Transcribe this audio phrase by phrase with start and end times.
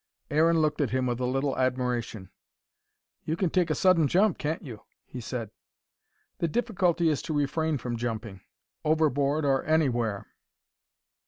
[0.31, 2.31] Aaron looked at him with a little admiration.
[3.23, 5.51] "You can take a sudden jump, can't you?" he said.
[6.39, 8.41] "The difficulty is to refrain from jumping:
[8.83, 10.25] overboard or anywhere."